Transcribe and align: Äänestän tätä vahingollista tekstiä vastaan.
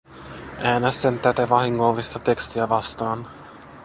Äänestän 0.61 1.19
tätä 1.19 1.49
vahingollista 1.49 2.19
tekstiä 2.19 2.69
vastaan. 2.69 3.27